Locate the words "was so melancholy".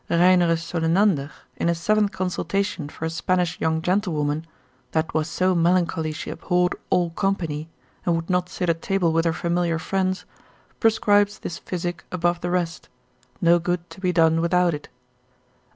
5.13-6.11